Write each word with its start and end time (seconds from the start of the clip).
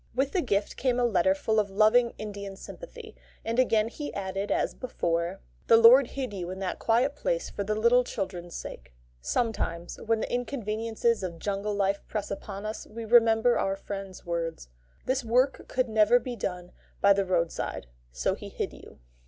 With 0.15 0.31
the 0.31 0.41
gift 0.41 0.77
came 0.77 0.99
a 0.99 1.05
letter 1.05 1.35
full 1.35 1.59
of 1.59 1.69
loving, 1.69 2.15
Indian 2.17 2.55
sympathy; 2.55 3.15
and 3.45 3.59
again 3.59 3.87
he 3.87 4.11
added 4.15 4.49
as 4.49 4.73
before: 4.73 5.41
"The 5.67 5.77
Lord 5.77 6.07
hid 6.07 6.33
you 6.33 6.49
in 6.49 6.57
that 6.57 6.79
quiet 6.79 7.15
place 7.15 7.51
for 7.51 7.63
the 7.63 7.75
little 7.75 8.03
children's 8.03 8.55
sake." 8.55 8.95
Sometimes 9.21 10.01
when 10.03 10.19
the 10.21 10.33
inconveniences 10.33 11.21
of 11.21 11.37
jungle 11.37 11.75
life 11.75 12.01
press 12.07 12.31
upon 12.31 12.65
us, 12.65 12.87
we 12.87 13.05
remember 13.05 13.59
our 13.59 13.75
friend's 13.75 14.25
words: 14.25 14.69
"This 15.05 15.23
work 15.23 15.67
could 15.67 15.87
never 15.87 16.15
have 16.15 16.23
been 16.23 16.39
done 16.39 16.71
by 16.99 17.13
the 17.13 17.23
road 17.23 17.51
side, 17.51 17.85
so 18.11 18.33
He 18.33 18.49
hid 18.49 18.73
you." 18.73 18.97